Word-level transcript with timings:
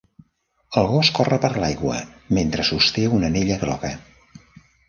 El 0.81 0.87
gos 0.91 1.11
corre 1.17 1.37
per 1.43 1.51
l'aigua 1.63 1.99
mentre 2.39 2.67
sosté 2.73 3.07
una 3.19 3.33
anella 3.33 3.63
groga. 3.67 3.93